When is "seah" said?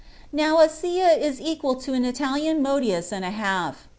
0.67-1.15